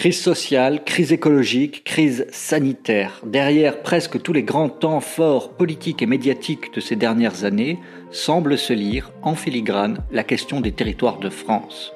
[0.00, 3.20] Crise sociale, crise écologique, crise sanitaire.
[3.22, 7.78] Derrière presque tous les grands temps forts politiques et médiatiques de ces dernières années,
[8.10, 11.92] semble se lire en filigrane la question des territoires de France.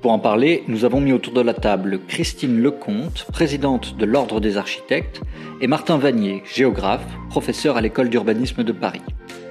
[0.00, 4.40] Pour en parler, nous avons mis autour de la table Christine Lecomte, présidente de l'Ordre
[4.40, 5.20] des architectes,
[5.60, 9.02] et Martin Vanier, géographe, professeur à l'école d'urbanisme de Paris.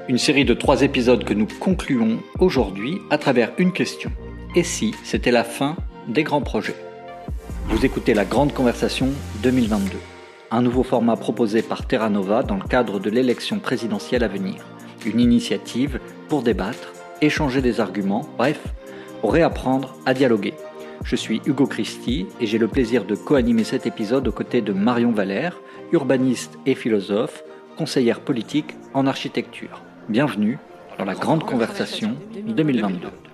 [0.09, 4.11] Une série de trois épisodes que nous concluons aujourd'hui à travers une question.
[4.55, 5.75] Et si c'était la fin
[6.07, 6.90] des grands projets?
[7.71, 9.07] Vous écoutez la Grande Conversation
[9.43, 9.97] 2022,
[10.51, 14.65] un nouveau format proposé par Terra Nova dans le cadre de l'élection présidentielle à venir.
[15.05, 18.59] Une initiative pour débattre, échanger des arguments, bref,
[19.21, 20.53] pour réapprendre à dialoguer.
[21.05, 24.73] Je suis Hugo Christi et j'ai le plaisir de co-animer cet épisode aux côtés de
[24.73, 25.61] Marion Valère,
[25.93, 27.41] urbaniste et philosophe,
[27.77, 29.81] conseillère politique en architecture.
[30.09, 30.59] Bienvenue
[30.99, 33.30] dans la Grande Conversation 2022.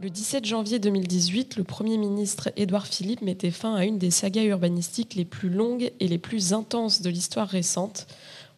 [0.00, 4.44] Le 17 janvier 2018, le Premier ministre Édouard Philippe mettait fin à une des sagas
[4.44, 8.06] urbanistiques les plus longues et les plus intenses de l'histoire récente,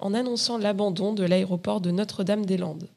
[0.01, 2.91] en annonçant l'abandon de l'aéroport de Notre-Dame-des-Landes.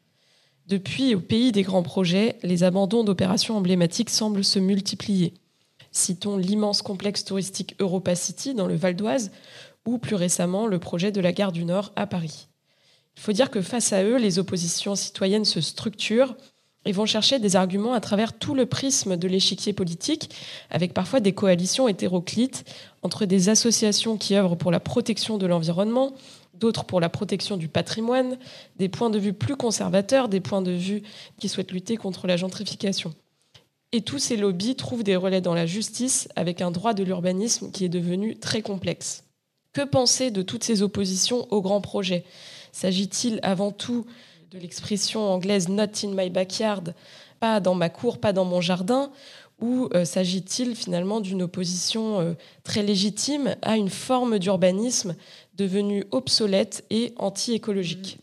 [0.68, 5.36] Depuis, au pays des grands projets, les abandons d'opérations emblématiques semblent se multiplier.
[5.94, 9.32] Citons l'immense complexe touristique Europa City dans le Val d'Oise,
[9.86, 12.50] ou plus récemment le projet de la gare du Nord à Paris.
[13.16, 16.36] Il faut dire que face à eux, les oppositions citoyennes se structurent
[16.86, 20.30] ils vont chercher des arguments à travers tout le prisme de l'échiquier politique,
[20.70, 22.66] avec parfois des coalitions hétéroclites
[23.02, 26.14] entre des associations qui œuvrent pour la protection de l'environnement,
[26.54, 28.38] d'autres pour la protection du patrimoine,
[28.78, 31.04] des points de vue plus conservateurs, des points de vue
[31.40, 33.14] qui souhaitent lutter contre la gentrification.
[33.92, 37.72] Et tous ces lobbies trouvent des relais dans la justice avec un droit de l'urbanisme
[37.72, 39.24] qui est devenu très complexe.
[39.72, 42.26] Que penser de toutes ces oppositions aux grands projets?
[42.72, 44.06] S'agit-il avant tout
[44.54, 46.94] de l'expression anglaise not in my backyard,
[47.40, 49.10] pas dans ma cour, pas dans mon jardin,
[49.62, 55.16] ou euh, s'agit-il finalement d'une opposition euh, très légitime à une forme d'urbanisme
[55.58, 58.20] devenue obsolète et anti-écologique?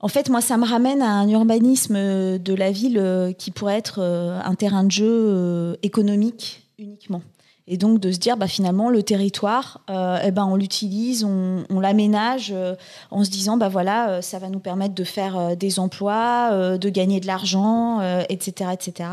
[0.00, 4.00] En fait, moi, ça me ramène à un urbanisme de la ville qui pourrait être
[4.00, 7.22] euh, un terrain de jeu économique uniquement.
[7.68, 11.64] Et donc de se dire, bah, finalement, le territoire, euh, eh ben, on l'utilise, on,
[11.68, 12.76] on l'aménage euh,
[13.10, 16.50] en se disant, bah, voilà, euh, ça va nous permettre de faire euh, des emplois,
[16.52, 19.08] euh, de gagner de l'argent, etc., etc.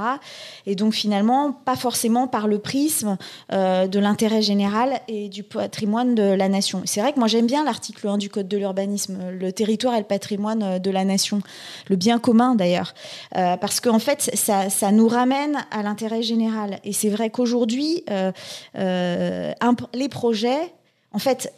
[0.68, 3.18] Et donc finalement, pas forcément par le prisme
[3.52, 6.82] de l'intérêt général et du patrimoine de la nation.
[6.86, 10.00] C'est vrai que moi j'aime bien l'article 1 du Code de l'urbanisme, le territoire et
[10.00, 11.42] le patrimoine de la nation,
[11.90, 12.94] le bien commun d'ailleurs,
[13.32, 16.80] parce qu'en fait, ça, ça, nous ramène à l'intérêt général.
[16.84, 18.32] Et c'est vrai qu'aujourd'hui, euh,
[18.76, 20.74] les projets,
[21.12, 21.54] en fait,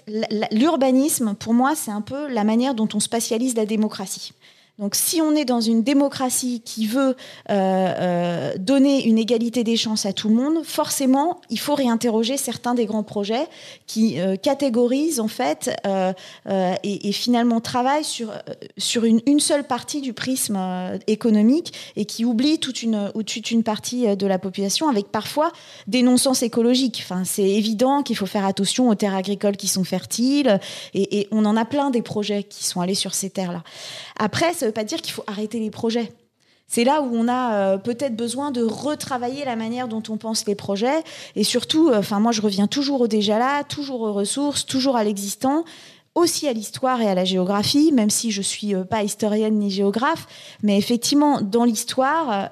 [0.52, 4.34] l'urbanisme, pour moi, c'est un peu la manière dont on spatialise la démocratie.
[4.78, 7.16] Donc si on est dans une démocratie qui veut
[7.50, 12.36] euh, euh, donner une égalité des chances à tout le monde, forcément, il faut réinterroger
[12.36, 13.48] certains des grands projets
[13.88, 16.12] qui euh, catégorisent en fait euh,
[16.48, 18.34] euh, et, et, finalement travaillent sur,
[18.78, 20.60] sur une, une, seule partie du prisme
[21.08, 25.52] économique et qui oublient toute une, toute une partie de la population avec parfois
[25.88, 27.02] des non-sens écologiques.
[27.06, 30.60] Enfin, c'est évident qu'il faut faire attention aux terres agricoles qui sont fertiles
[30.94, 33.64] et, et on en a plein des projets qui sont allés sur ces terres-là.
[34.18, 36.12] Après, ça ne veut pas dire qu'il faut arrêter les projets.
[36.68, 40.46] C'est là où on a euh, peut-être besoin de retravailler la manière dont on pense
[40.48, 41.04] les projets
[41.36, 45.04] et surtout, euh, moi je reviens toujours au déjà là, toujours aux ressources, toujours à
[45.04, 45.64] l'existant
[46.16, 49.70] aussi à l'histoire et à la géographie, même si je suis euh, pas historienne ni
[49.70, 50.28] géographe,
[50.64, 52.50] mais effectivement dans l'histoire,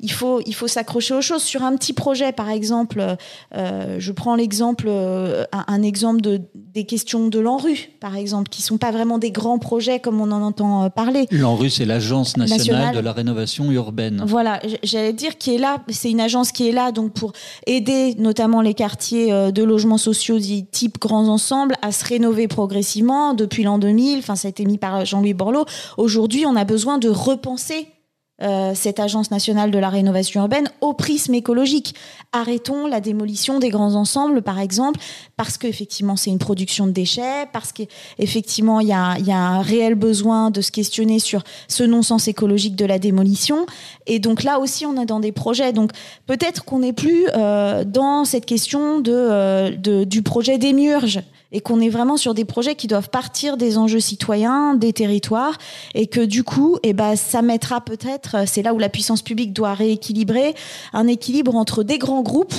[0.00, 1.42] il faut il faut s'accrocher aux choses.
[1.42, 3.16] Sur un petit projet, par exemple,
[3.54, 6.40] je prends l'exemple un, exemple de
[6.76, 10.30] des questions de l'ANRU, par exemple, qui sont pas vraiment des grands projets comme on
[10.30, 11.26] en entend euh, parler.
[11.30, 14.22] L'ANRU, c'est l'agence nationale, nationale, de la rénovation urbaine.
[14.26, 17.32] Voilà, j'allais dire qui est là, c'est une agence qui est là donc pour
[17.66, 23.32] aider notamment les quartiers de logements sociaux dits type grands ensembles à se rénover progressivement
[23.32, 24.18] depuis l'an 2000.
[24.18, 25.64] Enfin, ça a été mis par Jean-Louis Borloo.
[25.96, 27.88] Aujourd'hui, on a besoin de repenser
[28.42, 31.94] euh, cette agence nationale de la rénovation urbaine au prisme écologique.
[32.32, 35.00] Arrêtons la démolition des grands ensembles, par exemple,
[35.38, 39.62] parce qu'effectivement c'est une production de déchets, parce qu'effectivement il y a, y a un
[39.62, 43.64] réel besoin de se questionner sur ce non-sens écologique de la démolition.
[44.06, 45.72] Et donc là aussi on est dans des projets.
[45.72, 45.92] Donc
[46.26, 50.74] peut-être qu'on n'est plus euh, dans cette question de, euh, de, du projet des
[51.56, 55.56] et qu'on est vraiment sur des projets qui doivent partir des enjeux citoyens, des territoires,
[55.94, 59.54] et que du coup, eh ben, ça mettra peut-être, c'est là où la puissance publique
[59.54, 60.54] doit rééquilibrer,
[60.92, 62.54] un équilibre entre des grands groupes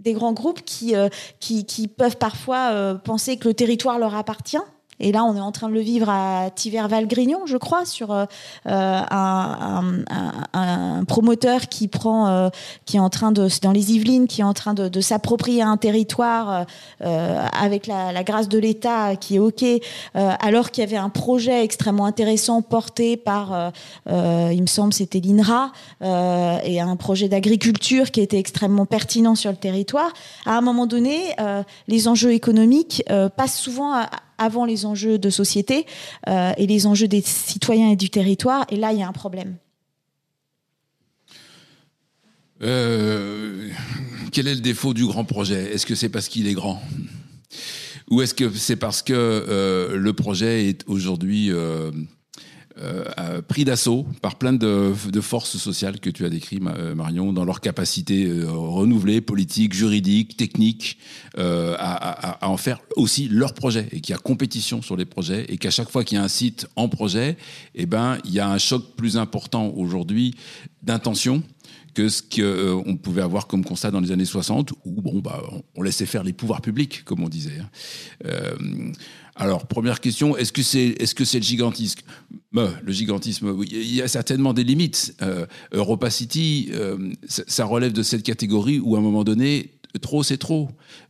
[0.00, 1.08] des grands groupes qui, euh,
[1.40, 4.58] qui peuvent parfois euh, penser que le territoire leur appartient
[5.00, 8.26] Et là, on est en train de le vivre à Tiver-Valgrignon, je crois, sur euh,
[8.66, 10.04] un,
[10.52, 12.48] un, promoteur qui prend, euh,
[12.86, 15.76] qui est en train de, dans les Yvelines, qui est en train de, s'approprier un
[15.76, 16.66] territoire
[17.02, 19.64] euh, avec la, grâce de l'État, qui est ok,
[20.14, 23.72] alors qu'il y avait un projet extrêmement intéressant porté par,
[24.06, 29.56] il me semble, c'était l'INRA et un projet d'agriculture qui était extrêmement pertinent sur le
[29.56, 30.12] territoire.
[30.46, 31.34] À un moment donné,
[31.88, 33.04] les enjeux économiques
[33.36, 34.08] passent souvent à,
[34.38, 35.86] avant les enjeux de société
[36.28, 38.66] euh, et les enjeux des citoyens et du territoire.
[38.70, 39.56] Et là, il y a un problème.
[42.62, 43.68] Euh,
[44.32, 45.74] quel est le défaut du grand projet?
[45.74, 46.80] Est-ce que c'est parce qu'il est grand?
[48.10, 51.50] Ou est-ce que c'est parce que euh, le projet est aujourd'hui
[52.78, 57.44] euh, pris d'assaut par plein de, forces sociales que tu as décrites, euh, Marion, dans
[57.44, 60.98] leur capacité euh, renouvelée, politique, juridique, technique,
[61.38, 65.46] euh, à, en faire aussi leur projet, et qu'il y a compétition sur les projets,
[65.48, 67.36] et qu'à chaque fois qu'il y a un site en projet,
[67.74, 70.34] eh ben, il y a un choc plus important aujourd'hui
[70.82, 71.42] d'intention
[71.94, 75.42] que ce qu'on pouvait avoir comme constat dans les années 60, où bon, bah,
[75.74, 77.58] on laissait faire les pouvoirs publics, comme on disait.
[77.60, 77.70] Hein.
[78.26, 78.54] Euh,
[79.36, 82.00] alors, première question, est-ce que c'est est-ce que c'est le gigantisme?
[82.52, 85.16] Bah, Le gigantisme, oui, il y a certainement des limites.
[85.22, 90.22] Euh, Europa City, euh, ça relève de cette catégorie où à un moment donné, trop
[90.22, 90.68] c'est trop.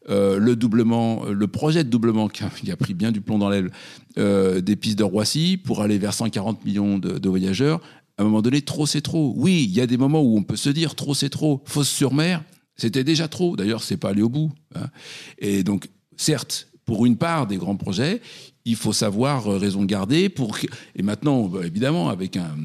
[0.08, 3.70] Euh, le doublement, le projet de doublement qui a, pris bien du plomb dans l'aile
[4.16, 7.80] euh, des pistes de Roissy pour aller vers 140 millions de voyageurs.
[8.16, 9.32] À un moment donné, trop c'est trop.
[9.36, 11.62] Oui, il y a des moments où on peut se dire trop c'est trop.
[11.64, 12.44] Fosse sur mer,
[12.76, 13.56] c'était déjà trop.
[13.56, 14.52] D'ailleurs, c'est pas allé au bout.
[14.74, 14.88] Hein.
[15.38, 18.20] Et donc, certes, pour une part des grands projets,
[18.64, 20.56] il faut savoir euh, raison garder pour
[20.94, 22.56] et maintenant bah, évidemment avec un,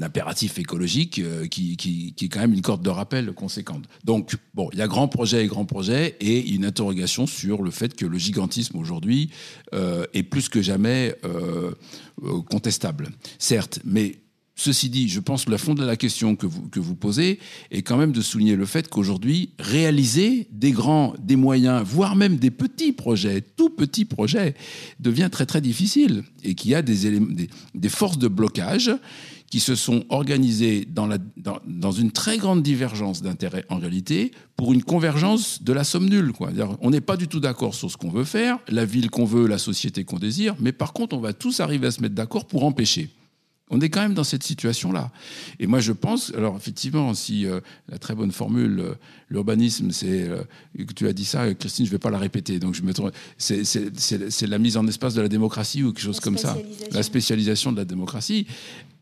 [0.00, 3.84] impératif écologique euh, qui, qui, qui, est quand même une corde de rappel conséquente.
[4.04, 7.70] Donc, bon, il y a grands projets et grands projets et une interrogation sur le
[7.70, 9.30] fait que le gigantisme aujourd'hui
[9.72, 11.14] euh, est plus que jamais
[12.50, 13.08] contestable.
[13.38, 14.16] Certes, mais
[14.58, 17.38] Ceci dit, je pense que le fond de la question que vous, posez
[17.70, 22.38] est quand même de souligner le fait qu'aujourd'hui, réaliser des grands, des moyens, voire même
[22.38, 24.54] des petits projets, tout petits projets,
[24.98, 28.90] devient très très difficile et qu'il y a des, forces de blocage
[29.50, 31.18] qui se sont organisées dans, la,
[31.98, 36.32] une très grande divergence d'intérêts en réalité pour une convergence de la somme nulle.
[36.80, 39.46] On n'est pas du tout d'accord sur ce qu'on veut faire, la ville qu'on veut,
[39.46, 42.46] la société qu'on désire, mais par contre, on va tous arriver à se mettre d'accord
[42.46, 43.10] pour empêcher.
[43.68, 45.10] On est quand même dans cette situation-là.
[45.58, 48.94] Et moi, je pense, alors effectivement, si euh, la très bonne formule, euh,
[49.28, 50.44] l'urbanisme, c'est, euh,
[50.78, 52.92] que tu as dit ça, Christine, je ne vais pas la répéter, donc je me
[53.38, 56.56] c'est, c'est, la mise en espace de la démocratie ou quelque chose comme ça,
[56.92, 58.46] la spécialisation de la démocratie.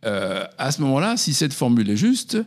[0.06, 2.38] Euh, à ce moment-là, si cette formule est juste,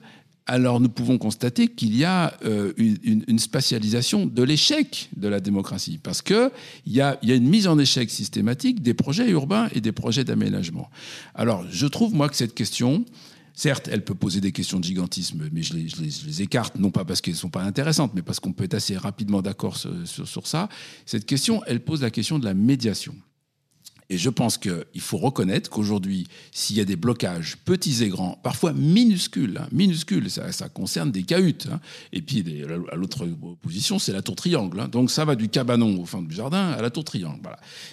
[0.47, 5.99] alors nous pouvons constater qu'il y a euh, une, spatialisation de l'échec de la démocratie,
[6.01, 6.49] parce qu'il
[6.87, 10.23] y a, y a une mise en échec systématique des projets urbains et des projets
[10.23, 10.89] d'aménagement.
[11.35, 13.05] Alors je trouve, moi, que cette question,
[13.57, 17.21] Certes, elle peut poser des questions de gigantisme, mais je les, écarte, non pas parce
[17.21, 20.45] qu'elles ne sont pas intéressantes, mais parce qu'on peut être assez rapidement d'accord sur, sur,
[20.45, 20.69] ça.
[21.07, 23.15] Cette question, elle pose la question de la médiation.
[24.09, 28.39] Et je pense qu'il faut reconnaître qu'aujourd'hui, s'il y a des blocages petits et grands,
[28.41, 31.81] parfois minuscules, hein, minuscules, ça, concerne des cahutes, hein,
[32.13, 32.45] et puis
[32.91, 33.25] à l'autre
[33.61, 34.79] position, c'est la tour triangle.
[34.79, 37.49] Hein, donc ça va du cabanon au fond du jardin à la tour triangle.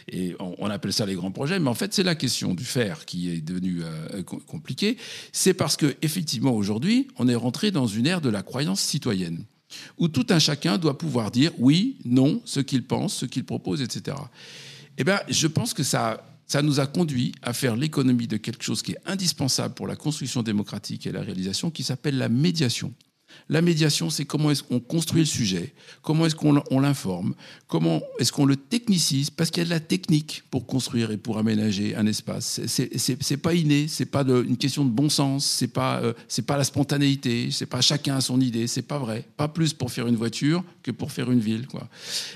[0.08, 2.64] Et on, on, appelle ça les grands projets, mais en fait, c'est la question du
[2.64, 4.96] fer qui est devenue euh, compliquée.
[5.32, 9.44] C'est parce que effectivement, aujourd'hui, on est rentré dans une ère de la croyance citoyenne
[9.98, 13.82] où tout un chacun doit pouvoir dire oui, non, ce qu'il pense, ce qu'il propose,
[13.82, 14.16] etc.
[14.98, 18.62] Eh bien, je pense que ça, ça nous a conduit à faire l'économie de quelque
[18.62, 22.92] chose qui est indispensable pour la construction démocratique et la réalisation, qui s'appelle la médiation.
[23.48, 27.34] La médiation, c'est comment est-ce qu'on construit le sujet, comment est-ce qu'on l'informe,
[27.66, 31.16] comment est-ce qu'on le technicise, parce qu'il y a de la technique pour construire et
[31.16, 32.60] pour aménager un espace.
[32.66, 36.56] C'est pas inné, c'est pas une question de bon sens, c'est pas euh, c'est pas
[36.56, 39.24] la spontanéité, c'est pas chacun a son idée, c'est pas vrai.
[39.36, 41.66] Pas plus pour faire une voiture que pour faire une ville.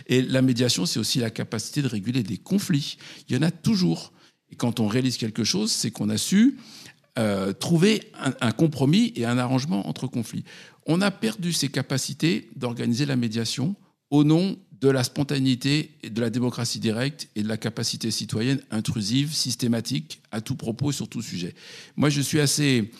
[0.06, 2.98] Et la médiation, c'est aussi la capacité de réguler des conflits.
[3.28, 4.12] Il y en a toujours.
[4.50, 6.58] Et quand on réalise quelque chose, c'est qu'on a su
[7.18, 10.44] euh, trouver un, compromis et un arrangement entre conflits.
[10.90, 13.76] On a perdu ces capacités d'organiser la médiation
[14.10, 18.62] au nom de la spontanéité et de la démocratie directe et de la capacité citoyenne
[18.70, 21.54] intrusive, systématique, à tout propos et sur tout sujet.
[21.96, 22.90] Moi, je suis assez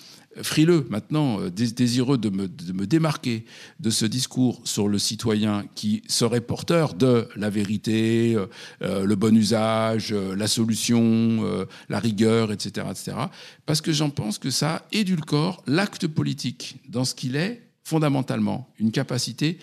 [0.43, 2.47] frileux maintenant, euh, désireux de me,
[2.87, 3.47] démarquer
[3.81, 8.47] de ce discours sur le citoyen qui serait porteur de la vérité, euh,
[8.83, 13.17] euh le bon usage, la solution, la rigueur, etc., etc.
[13.65, 18.91] Parce que j'en pense que ça édulcore l'acte politique dans ce qu'il est fondamentalement, une
[18.91, 19.59] capacité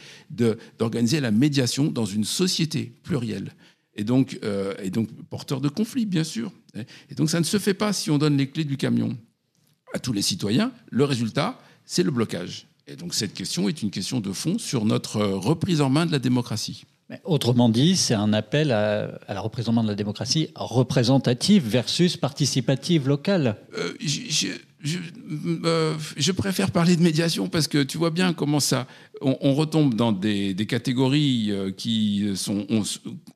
[0.80, 3.54] d'organiser la médiation dans une société plurielle
[3.96, 4.40] et donc,
[4.84, 6.52] et donc porteur de conflits, bien sûr.
[7.10, 9.16] Et donc ça ne se fait pas si on donne les clés du camion
[9.94, 10.72] à tous les citoyens.
[10.90, 12.68] Le résultat, c'est le blocage.
[12.88, 16.12] Et donc cette question est une question de fond sur notre reprise en main de
[16.12, 16.86] la démocratie.
[17.24, 23.58] autrement dit, c'est un appel à, la représentation de la démocratie représentative versus participative locale.
[23.78, 24.48] Euh, je,
[25.66, 28.88] euh, je, préfère parler de médiation parce que tu vois bien comment ça.
[29.22, 32.68] On, retombe dans des, catégories euh, qui, sont,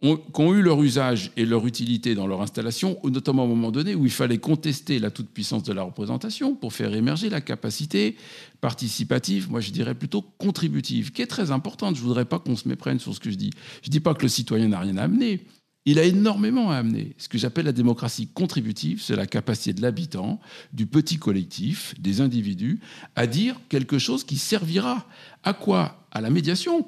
[0.02, 4.06] ont, eu leur usage et leur utilité dans leur installation, notamment au moment donné où
[4.06, 8.18] il fallait contester la toute-puissance de la représentation pour faire émerger la capacité
[8.60, 11.96] participative, moi je dirais plutôt contributive, qui est très importante.
[11.96, 13.52] Je ne voudrais pas qu'on se méprenne sur ce que je dis.
[13.82, 15.46] Je ne dis pas que le citoyen n'a rien à amener.
[15.90, 17.16] Il a énormément à amener.
[17.18, 20.40] Ce que j'appelle la démocratie contributive, c'est la capacité de l'habitant,
[20.72, 22.80] du petit collectif, des individus,
[23.16, 25.08] à dire quelque chose qui servira
[25.44, 26.08] à quoi?
[26.12, 26.88] À la médiation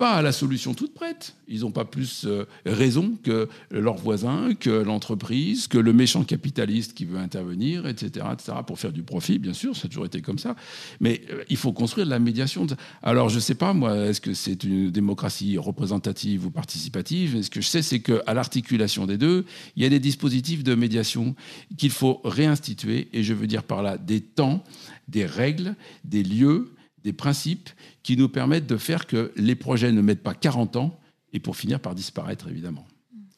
[0.00, 1.34] pas à la solution toute prête.
[1.46, 6.94] Ils n'ont pas plus euh, raison que leurs voisins, que l'entreprise, que le méchant capitaliste
[6.94, 10.22] qui veut intervenir, etc., etc., pour faire du profit, bien sûr, ça a toujours été
[10.22, 10.56] comme ça.
[11.00, 12.66] Mais euh, il faut construire la médiation.
[13.02, 17.42] Alors, je ne sais pas, moi, est-ce que c'est une démocratie représentative ou participative?
[17.42, 19.44] Ce que je sais, c'est qu'à l'articulation des deux,
[19.76, 21.34] il y a des dispositifs de médiation
[21.76, 24.64] qu'il faut réinstituer, et je veux dire par là des temps,
[25.08, 26.70] des règles, des lieux,
[27.04, 27.70] des principes
[28.02, 30.98] qui nous permettent de faire que les projets ne mettent pas 40 ans
[31.32, 32.86] et pour finir par disparaître, évidemment.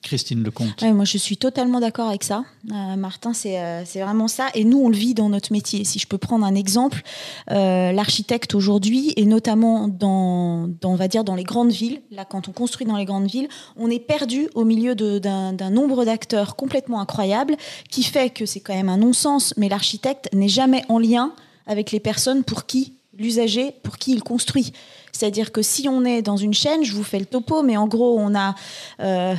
[0.02, 0.82] Christine Lecomte.
[0.82, 2.44] moi, je suis totalement d'accord avec ça.
[2.70, 4.48] Euh, Martin, euh, c'est vraiment ça.
[4.54, 5.84] Et nous, on le vit dans notre métier.
[5.84, 7.02] Si je peux prendre un exemple,
[7.50, 12.48] euh, l'architecte aujourd'hui, et notamment dans, on va dire, dans les grandes villes, là, quand
[12.48, 17.00] on construit dans les grandes villes, on est perdu au milieu d'un nombre d'acteurs complètement
[17.00, 17.56] incroyable
[17.88, 21.32] qui fait que c'est quand même un non-sens, mais l'architecte n'est jamais en lien
[21.66, 24.72] avec les personnes pour qui l'usager pour qui il construit.
[25.12, 27.86] C'est-à-dire que si on est dans une chaîne, je vous fais le topo, mais en
[27.86, 28.54] gros, on a
[29.00, 29.34] euh,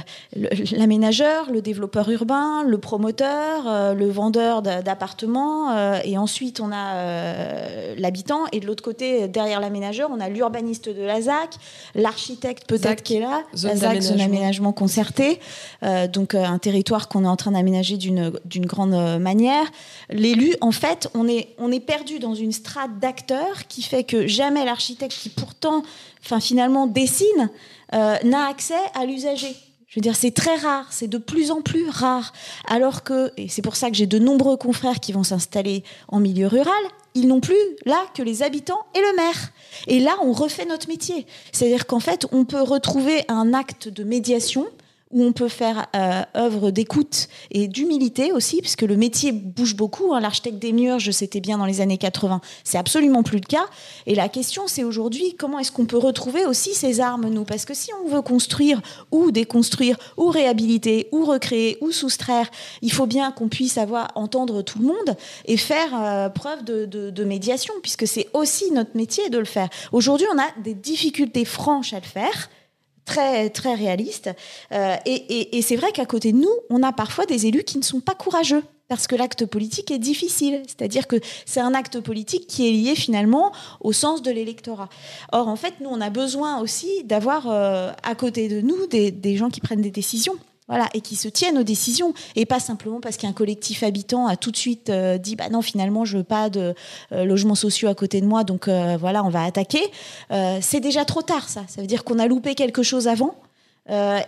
[0.72, 6.94] l'aménageur, le développeur urbain, le promoteur, euh, le vendeur d'appartements, euh, et ensuite on a
[7.98, 11.56] l'habitant, et de l'autre côté, derrière l'aménageur, on a l'urbaniste de la ZAC,
[11.96, 14.74] l'architecte peut-être qui est là, la ZAC, zone d'aménagement.
[14.74, 15.40] concerté,
[16.12, 19.66] donc un territoire qu'on est en train d'aménager d'une grande manière.
[20.10, 24.28] L'élu, en fait, on est, on est perdu dans une strate d'acteurs qui fait que
[24.28, 27.50] jamais l'architecte qui pourtant enfin finalement dessine,
[27.94, 29.56] euh, n'a accès à l'usager.
[29.88, 32.34] Je veux dire, c'est très rare, c'est de plus en plus rare.
[32.68, 36.20] Alors que, et c'est pour ça que j'ai de nombreux confrères qui vont s'installer en
[36.20, 36.74] milieu rural,
[37.14, 37.54] ils n'ont plus
[37.86, 39.52] là que les habitants et le maire.
[39.86, 41.28] Et là, on refait notre métier.
[41.52, 44.66] C'est-à-dire qu'en fait, on peut retrouver un acte de médiation
[45.14, 50.14] où on peut faire euh, œuvre d'écoute et d'humilité aussi, puisque le métier bouge beaucoup.
[50.14, 50.20] Hein.
[50.20, 53.66] L'architecte des murs, je c'était bien dans les années 80, c'est absolument plus le cas.
[54.08, 57.46] Et la question, c'est aujourd'hui, comment est-ce qu'on peut retrouver aussi ces armes, nous?
[57.46, 62.50] Parce que si on veut construire ou déconstruire, ou réhabiliter, ou recréer, ou soustraire,
[62.82, 65.16] il faut bien qu'on puisse avoir entendre tout le monde
[65.46, 69.70] et faire euh, preuve de, de médiation, puisque c'est aussi notre métier de le faire.
[69.92, 72.50] Aujourd'hui, on a des difficultés franches à le faire
[73.06, 74.30] très très réaliste.
[74.72, 77.84] Euh, et, c'est vrai qu'à côté de nous, on a parfois des élus qui ne
[77.84, 80.62] sont pas courageux parce que l'acte politique est difficile.
[80.68, 84.90] C'est-à-dire que c'est un acte politique qui est lié finalement au sens de l'électorat.
[85.32, 89.38] Or, en fait, nous, on a besoin aussi d'avoir euh, à côté de nous des
[89.38, 90.36] gens qui prennent des décisions.
[90.70, 94.38] Voilà, et qui se tiennent aux décisions et pas simplement parce qu'un collectif habitant a
[94.38, 96.74] tout de suite euh, dit bah non finalement je veux pas de
[97.12, 99.82] euh, logements sociaux à côté de moi donc euh, voilà on va attaquer.
[100.62, 101.64] c'est déjà trop tard ça.
[101.68, 103.36] Ça veut dire qu'on a loupé quelque chose avant.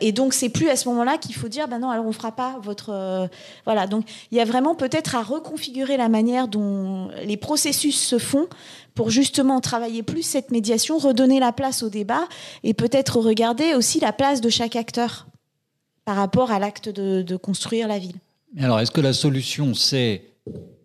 [0.01, 2.33] et donc c'est plus à ce moment-là qu'il faut dire bah non alors on fera
[2.33, 3.29] pas votre
[3.63, 8.19] voilà donc il y a vraiment peut-être à reconfigurer la manière dont les processus se
[8.19, 8.47] font
[8.93, 12.27] pour justement travailler plus cette médiation, redonner la place au débat
[12.63, 15.27] et peut-être regarder aussi la place de chaque acteur
[16.05, 18.15] par rapport à l'acte de, construire la ville.
[18.57, 20.23] Alors, est-ce que la solution, c'est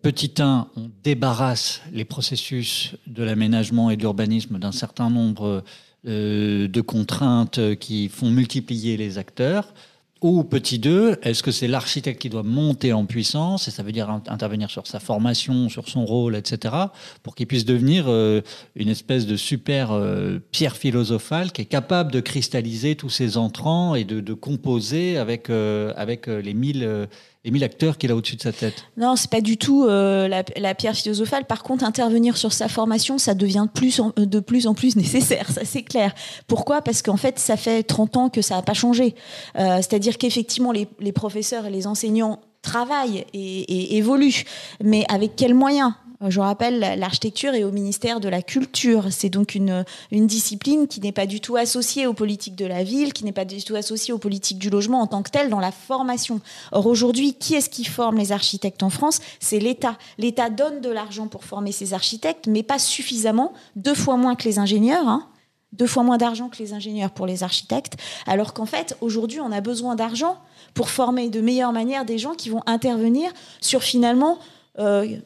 [0.01, 5.63] Petit 1, on débarrasse les processus de l'aménagement et de l'urbanisme d'un certain nombre
[6.07, 9.75] euh, de contraintes qui font multiplier les acteurs.
[10.21, 13.91] Ou petit 2, est-ce que c'est l'architecte qui doit monter en puissance, et ça veut
[13.91, 16.75] dire intervenir sur sa formation, sur son rôle, etc.,
[17.23, 18.41] pour qu'il puisse devenir euh,
[18.75, 23.95] une espèce de super euh, pierre philosophale qui est capable de cristalliser tous ses entrants
[23.95, 27.07] et de, composer avec, euh, avec les mille
[27.43, 28.85] les mille acteurs qu'il a au-dessus de sa tête.
[28.97, 31.45] Non, c'est pas du tout euh, la, pierre philosophale.
[31.45, 35.61] Par contre, intervenir sur sa formation, ça devient de plus en, de plus, nécessaire, ça
[35.65, 36.13] c'est clair.
[36.47, 36.81] Pourquoi?
[36.81, 39.15] Parce qu'en fait, ça fait 30 ans que ça n'a pas changé.
[39.57, 44.43] Euh, c'est-à-dire qu'effectivement, les, professeurs et les enseignants travaillent et, et évoluent,
[44.83, 45.93] mais avec quels moyens?
[46.27, 49.07] Je rappelle, l'architecture est au ministère de la Culture.
[49.09, 52.83] C'est donc une, une discipline qui n'est pas du tout associée aux politiques de la
[52.83, 55.49] ville, qui n'est pas du tout associée aux politiques du logement en tant que telle
[55.49, 56.39] dans la formation.
[56.71, 59.19] Or, aujourd'hui, qui est-ce qui forme les architectes en France?
[59.39, 59.97] C'est l'État.
[60.19, 64.43] L'État donne de l'argent pour former ses architectes, mais pas suffisamment, deux fois moins que
[64.43, 65.07] les ingénieurs.
[65.07, 65.27] Hein
[65.73, 67.95] deux fois moins d'argent que les ingénieurs pour les architectes,
[68.27, 70.37] alors qu'en fait, aujourd'hui, on a besoin d'argent
[70.73, 74.37] pour former de meilleure manière des gens qui vont intervenir sur finalement
[74.79, 75.17] euh,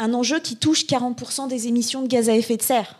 [0.00, 2.96] un enjeu qui touche 40% des émissions de gaz à effet de serre.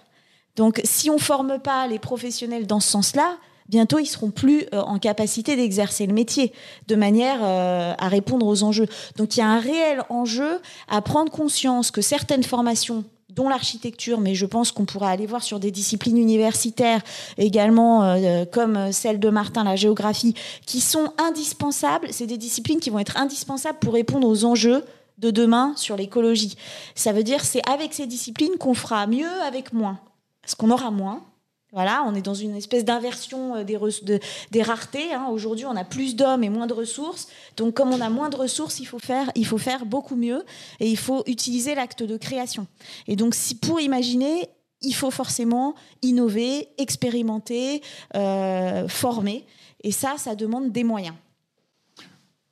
[0.57, 3.37] Donc si on ne forme pas les professionnels dans ce sens-là,
[3.69, 6.53] bientôt ils seront plus euh, en capacité d'exercer le métier
[6.89, 8.87] de manière euh, à répondre aux enjeux.
[9.17, 14.21] Donc il y a un réel enjeu à prendre conscience que certaines formations dont l'architecture,
[14.21, 17.01] mais je pense qu'on pourrait aller voir sur des disciplines universitaires
[17.39, 20.35] également, euh, comme celle de Martin, la géographie,
[20.67, 22.09] qui sont indispensables.
[22.11, 24.85] C'est des disciplines qui vont être indispensables pour répondre aux enjeux
[25.21, 26.57] de demain sur l'écologie.
[26.95, 30.01] Ça veut dire c'est avec ces disciplines qu'on fera mieux avec moins.
[30.43, 31.23] Parce qu'on aura moins,
[31.73, 33.79] voilà, on est dans une espèce d'inversion euh, des,
[34.51, 35.13] des raretés.
[35.13, 35.29] Hein.
[35.31, 37.29] Aujourd'hui, on a plus d'hommes et moins de ressources.
[37.57, 40.45] Donc, comme on a moins de ressources, il faut faire, il faut faire beaucoup mieux
[40.81, 42.67] et il faut utiliser l'acte de création.
[43.07, 44.49] Et donc, si pour imaginer,
[44.83, 47.83] il faut forcément innover, expérimenter,
[48.17, 49.47] euh, former.
[49.85, 51.15] Et ça, ça demande des moyens.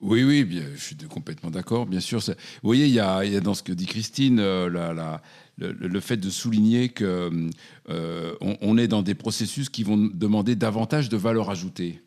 [0.01, 2.19] Oui, oui, bien, je suis complètement d'accord, bien sûr.
[2.19, 5.17] Vous voyez, il y, a, dans ce que dit Christine euh,
[5.57, 7.49] le, fait de souligner qu'on
[7.89, 12.01] euh, on est dans des processus qui vont demander davantage de valeur ajoutée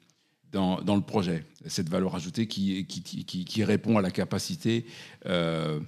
[0.52, 1.44] dans, le projet.
[1.66, 4.86] Cette valeur ajoutée qui, répond à la capacité
[5.26, 5.78] euh,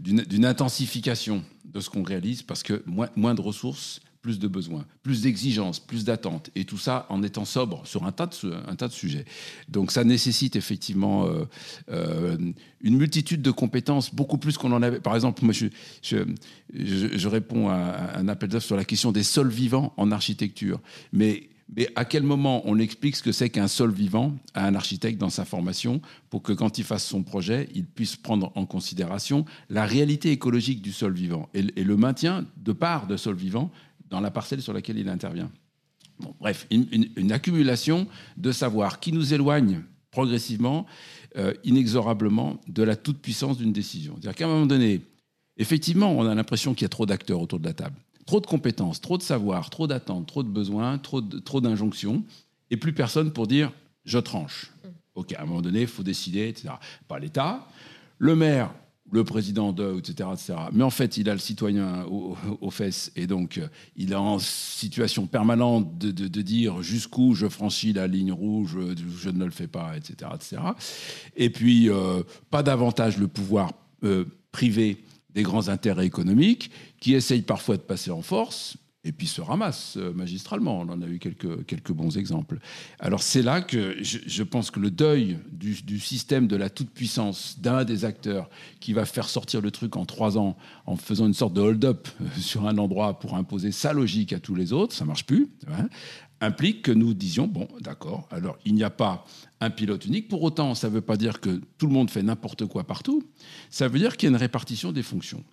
[0.00, 2.84] d'une intensification de ce qu'on réalise, parce que
[3.16, 7.44] moins de ressources, plus de besoins, plus d'exigences, plus d'attentes, et tout ça en étant
[7.44, 9.26] sobre sur un tas de, un tas de sujets.
[9.68, 11.44] Donc ça nécessite effectivement euh,
[11.90, 12.38] euh,
[12.80, 14.98] une multitude de compétences, beaucoup plus qu'on en avait.
[14.98, 20.10] Par exemple, je, réponds à un appel d'offres sur la question des sols vivants en
[20.10, 20.80] architecture,
[21.12, 24.74] mais mais à quel moment on explique ce que c'est qu'un sol vivant à un
[24.74, 28.66] architecte dans sa formation pour que quand il fasse son projet, il puisse prendre en
[28.66, 33.34] considération la réalité écologique du sol vivant et, et le maintien de part de sol
[33.34, 33.70] vivant
[34.14, 35.50] dans la parcelle sur laquelle il intervient.
[36.40, 38.06] bref, une, accumulation
[38.36, 40.86] de savoir qui nous éloigne progressivement,
[41.36, 44.14] euh, inexorablement, de la toute-puissance d'une décision.
[44.14, 45.00] C'est-à-dire qu'à un moment donné,
[45.56, 48.46] effectivement, on a l'impression qu'il y a trop d'acteurs autour de la table, trop de
[48.46, 52.22] compétences, trop de savoir, trop d'attentes, trop de besoins, trop, trop d'injonctions,
[52.70, 53.72] et plus personne pour dire
[54.04, 54.70] je tranche.
[54.84, 54.88] Mm.
[55.16, 56.74] Ok, à un moment donné, il faut décider, etc.
[57.08, 57.66] Pas l'État.
[58.18, 58.72] Le maire,
[59.10, 60.54] le président de, etc., etc.
[60.72, 64.38] Mais en fait, il a le citoyen aux, fesses et donc euh, il est en
[64.38, 68.76] situation permanente de, dire jusqu'où je franchis la ligne rouge,
[69.16, 70.62] je, ne le fais pas, etc., etc.
[71.36, 75.02] Et puis, euh, pas davantage le pouvoir euh, privé
[75.34, 79.96] des grands intérêts économiques qui essayent parfois de passer en force, et puis se ramasse
[79.96, 80.80] euh, magistralement.
[80.80, 82.58] On en a eu quelques, quelques bons exemples.
[82.98, 87.84] Alors c'est là que je, pense que le deuil du, système de la toute-puissance d'un
[87.84, 88.48] des acteurs
[88.80, 92.08] qui va faire sortir le truc en trois ans en faisant une sorte de hold-up
[92.20, 95.48] euh, sur un endroit pour imposer sa logique à tous les autres, ça marche plus,
[95.68, 95.88] hein,
[96.40, 99.24] implique que nous disions, bon d'accord, alors il n'y a pas
[99.60, 102.22] un pilote unique, pour autant ça ne veut pas dire que tout le monde fait
[102.22, 103.22] n'importe quoi partout,
[103.70, 105.44] ça veut dire qu'il y a une répartition des fonctions.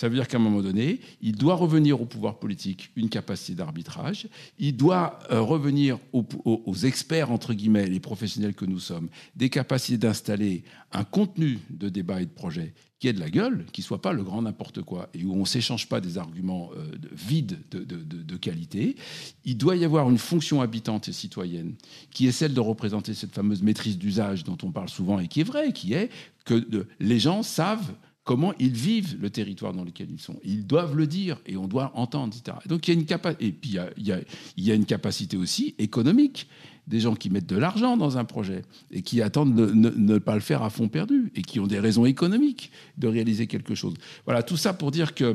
[0.00, 3.54] Ça veut dire qu'à un moment donné, il doit revenir au pouvoir politique une capacité
[3.54, 9.50] d'arbitrage, il doit euh, revenir aux, experts, entre guillemets, les professionnels que nous sommes, des
[9.50, 13.82] capacités d'installer un contenu de débat et de projet qui ait de la gueule, qui
[13.82, 16.70] ne soit pas le grand n'importe quoi, et où on ne s'échange pas des arguments
[16.78, 18.96] euh, vides de, de, qualité.
[19.44, 21.74] Il doit y avoir une fonction habitante et citoyenne
[22.10, 25.42] qui est celle de représenter cette fameuse maîtrise d'usage dont on parle souvent et qui
[25.42, 26.08] est vraie, qui est
[26.46, 27.92] que les gens savent
[28.30, 30.38] comment ils vivent le territoire dans lequel ils sont.
[30.44, 32.58] Ils doivent le dire et on doit entendre, etc.
[32.66, 36.46] Donc il y a une capacité, et puis il y, a, une capacité aussi économique
[36.86, 38.62] des gens qui mettent de l'argent dans un projet
[38.92, 41.80] et qui attendent de ne, pas le faire à fond perdu et qui ont des
[41.80, 43.94] raisons économiques de réaliser quelque chose.
[44.26, 45.34] Voilà, tout ça pour dire que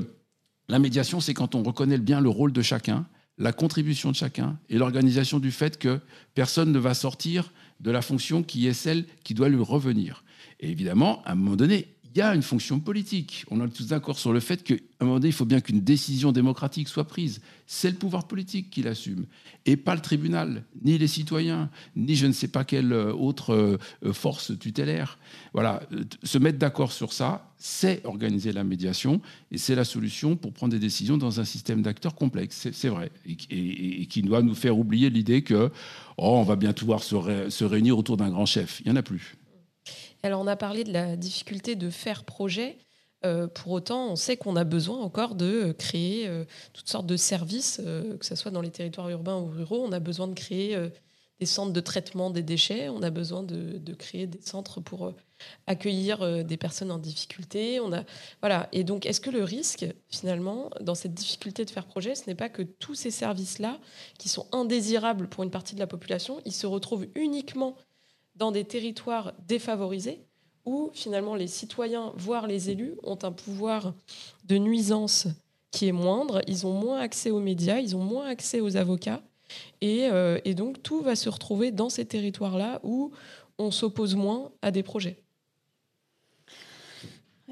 [0.69, 3.05] la médiation, c'est quand on reconnaît bien le rôle de chacun,
[3.38, 5.99] la contribution de chacun et l'organisation du fait que
[6.34, 10.23] personne ne va sortir de la fonction qui est celle qui doit lui revenir.
[10.62, 13.43] Et évidemment, à un moment donné, il y a une fonction politique.
[13.51, 15.82] On est tous d'accord sur le fait qu'à un moment donné, il faut bien qu'une
[15.82, 17.41] décision démocratique soit prise.
[17.67, 19.25] C'est le pouvoir politique qui l'assume,
[19.65, 23.54] et pas le tribunal, ni les citoyens, ni je ne sais pas quelle euh, autre
[23.54, 25.17] euh, force tutélaire.
[25.51, 29.19] Voilà, euh, se mettre d'accord sur ça, c'est organiser la médiation,
[29.51, 33.12] et c'est la solution pour prendre des décisions dans un système d'acteurs complexe, c'est vrai,
[33.25, 35.69] et, qui doit nous faire oublier l'idée que
[36.17, 38.80] oh, on va bien pouvoir se, se réunir autour d'un grand chef.
[38.86, 39.36] Il n'y en a plus.
[40.25, 42.79] Alors, on a parlé de la difficulté de faire projet.
[43.53, 46.27] pour autant, on sait qu'on a besoin encore de créer
[46.73, 47.79] toutes sortes de services,
[48.19, 49.85] que ce soit dans les territoires urbains ou ruraux.
[49.85, 50.75] On a besoin de créer
[51.39, 52.89] des centres de traitement des déchets.
[52.89, 55.15] On a besoin de, créer des centres pour euh,
[55.67, 57.79] accueillir euh, des personnes en difficulté.
[57.79, 58.03] On a,
[58.41, 58.69] voilà.
[58.71, 62.35] Et donc, est-ce que le risque, finalement, dans cette difficulté de faire projet, ce n'est
[62.35, 63.79] pas que tous ces services-là,
[64.17, 67.75] qui sont indésirables pour une partie de la population, ils se retrouvent uniquement
[68.35, 70.21] dans des territoires défavorisés
[70.65, 73.93] où, finalement, les citoyens, voire les élus, ont un pouvoir
[74.45, 75.27] de nuisance
[75.71, 76.41] qui est moindre.
[76.47, 79.21] Ils ont moins accès aux médias, ils ont moins accès aux avocats.
[79.83, 83.11] Euh, et, donc tout va se retrouver dans ces territoires-là où
[83.57, 85.17] on s'oppose moins à des projets.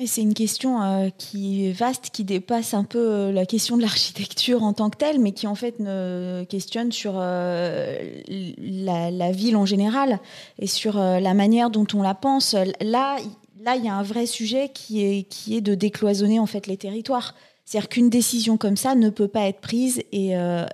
[0.05, 3.83] C'est une question euh, qui est vaste, qui dépasse un peu euh, la question de
[3.83, 8.21] l'architecture en tant que telle, mais qui en fait ne questionne sur la,
[9.31, 10.19] ville en général
[10.59, 12.55] et sur la manière dont on la pense.
[12.81, 13.17] Là,
[13.63, 16.67] là, il y a un vrai sujet qui est, qui est de décloisonner en fait
[16.67, 17.33] les territoires.
[17.65, 20.65] C'est-à-dire qu'une décision comme ça ne peut pas être prise et, euh,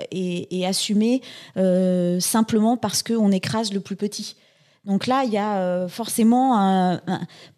[0.65, 1.21] assumée
[1.57, 4.35] euh, simplement parce qu'on écrase le plus petit.
[4.89, 6.97] Donc là, il y a euh, forcément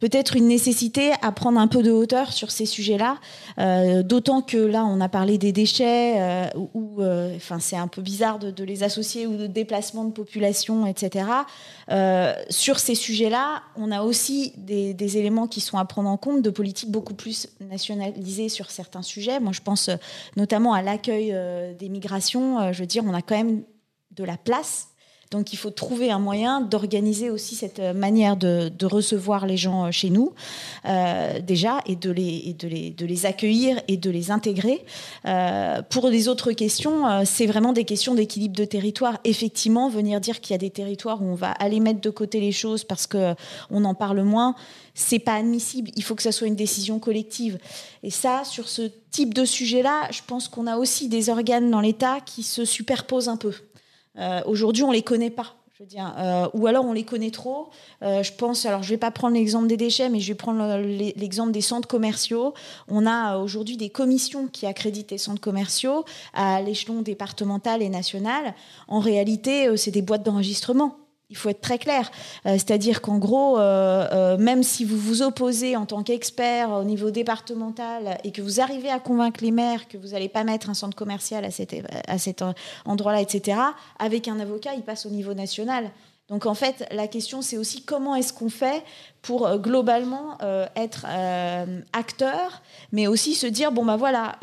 [0.01, 3.19] peut-être une nécessité à prendre un peu de hauteur sur ces sujets-là,
[3.57, 7.01] euh, d'autant que là, on a parlé des déchets, euh, ou
[7.37, 11.25] enfin, c'est un peu bizarre de, les associer ou de déplacement de population, etc.
[12.49, 16.41] sur ces sujets-là, on a aussi des, des, éléments qui sont à prendre en compte,
[16.41, 19.39] de politiques beaucoup plus nationalisées sur certains sujets.
[19.39, 19.89] Moi, je pense
[20.35, 21.33] notamment à l'accueil
[21.79, 22.73] des migrations.
[22.73, 23.63] je veux dire, on a quand même
[24.11, 24.90] de la place
[25.31, 29.85] donc il faut trouver un moyen d'organiser aussi cette euh, manière de, recevoir les gens
[29.85, 30.33] euh, chez nous,
[30.85, 34.83] euh, déjà, et de les, accueillir et de les intégrer.
[35.89, 39.19] pour les autres questions, c'est vraiment des questions d'équilibre de territoire.
[39.23, 42.39] Effectivement, venir dire qu'il y a des territoires où on va aller mettre de côté
[42.39, 44.55] les choses parce qu'on en parle moins,
[44.95, 45.91] c'est pas admissible.
[45.95, 47.59] Il faut que ça soit une décision collective.
[48.03, 51.81] Et ça, sur ce type de sujet-là, je pense qu'on a aussi des organes dans
[51.81, 53.53] l'État qui se superposent un peu.
[54.17, 55.55] Euh, aujourd'hui, on les connaît pas.
[55.73, 57.69] Je veux dire, euh, ou alors on les connaît trop.
[58.03, 60.77] Euh, je pense, alors je vais pas prendre l'exemple des déchets, mais je vais prendre
[60.77, 62.53] l'exemple des centres commerciaux.
[62.87, 68.53] On a aujourd'hui des commissions qui accréditent les centres commerciaux à l'échelon départemental et national.
[68.87, 71.00] En réalité, c'est des boîtes d'enregistrement.
[71.31, 72.11] Il faut être très clair.
[72.45, 76.83] Euh, c'est-à-dire qu'en gros, euh, euh, même si vous vous opposez en tant qu'expert au
[76.83, 80.69] niveau départemental et que vous arrivez à convaincre les maires que vous n'allez pas mettre
[80.69, 81.73] un centre commercial à cet,
[82.07, 82.43] à cet
[82.85, 83.57] endroit-là, etc.,
[83.97, 85.89] avec un avocat, il passe au niveau national.
[86.31, 88.83] Donc en fait, la question, c'est aussi comment est-ce qu'on fait
[89.21, 92.61] pour euh, globalement euh, être euh, acteur,
[92.93, 94.39] mais aussi se dire, bon, bah voilà,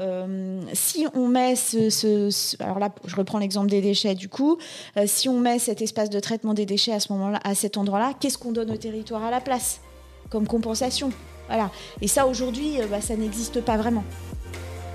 [0.74, 4.58] si on met ce, Alors là, je reprends l'exemple des déchets, du coup,
[5.06, 8.12] si on met cet espace de traitement des déchets à ce moment-là, à cet endroit-là,
[8.20, 9.80] qu'est-ce qu'on donne au territoire à la place
[10.28, 11.10] comme compensation?
[11.48, 11.70] Voilà.
[12.02, 14.04] Et ça, aujourd'hui, bah, ça n'existe pas vraiment.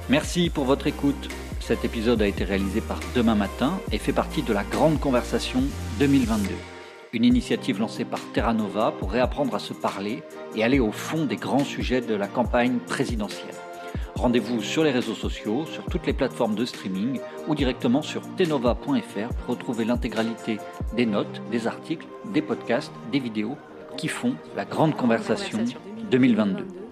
[0.10, 1.30] Merci pour votre écoute.
[1.60, 5.64] Cet épisode a été réalisé par Demain Matin et fait partie de la Grande Conversation
[6.00, 6.73] 2022
[7.14, 10.24] une initiative lancée par Terra Nova pour réapprendre à se parler
[10.56, 13.56] et aller au fond des grands sujets de la campagne présidentielle.
[14.16, 19.34] Rendez-vous sur les réseaux sociaux, sur toutes les plateformes de streaming ou directement sur tenova.fr
[19.46, 20.58] pour retrouver l'intégralité
[20.96, 23.58] des notes, des articles, des podcasts, des vidéos
[23.98, 25.66] qui font la grande conversation
[26.10, 26.83] 2022.